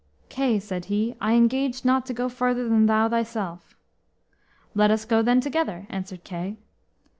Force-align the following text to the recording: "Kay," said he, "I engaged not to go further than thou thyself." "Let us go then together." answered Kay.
"Kay," 0.29 0.57
said 0.57 0.85
he, 0.85 1.13
"I 1.21 1.33
engaged 1.33 1.85
not 1.85 2.07
to 2.07 2.13
go 2.15 2.27
further 2.27 2.67
than 2.67 2.87
thou 2.87 3.07
thyself." 3.07 3.75
"Let 4.73 4.89
us 4.89 5.05
go 5.05 5.21
then 5.21 5.41
together." 5.41 5.85
answered 5.91 6.23
Kay. 6.23 6.57